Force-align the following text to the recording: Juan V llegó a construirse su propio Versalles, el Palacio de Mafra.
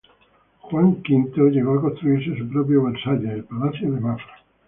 Juan 0.63 1.03
V 1.07 1.51
llegó 1.51 1.77
a 1.77 1.81
construirse 1.81 2.35
su 2.35 2.49
propio 2.49 2.85
Versalles, 2.85 3.33
el 3.33 3.43
Palacio 3.43 3.91
de 3.91 3.99
Mafra. 3.99 4.35